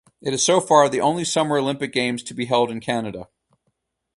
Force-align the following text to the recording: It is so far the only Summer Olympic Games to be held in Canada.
It 0.19 0.33
is 0.33 0.41
so 0.43 0.59
far 0.59 0.89
the 0.89 0.99
only 0.99 1.23
Summer 1.23 1.59
Olympic 1.59 1.93
Games 1.93 2.23
to 2.23 2.33
be 2.33 2.45
held 2.45 2.71
in 2.71 2.79
Canada. 2.79 3.27